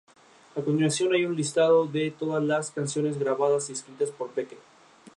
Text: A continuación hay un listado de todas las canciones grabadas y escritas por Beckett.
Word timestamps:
A 0.55 0.61
continuación 0.63 1.13
hay 1.13 1.25
un 1.27 1.35
listado 1.35 1.85
de 1.85 2.09
todas 2.09 2.43
las 2.43 2.71
canciones 2.71 3.19
grabadas 3.19 3.69
y 3.69 3.73
escritas 3.73 4.09
por 4.09 4.33
Beckett. 4.33 4.57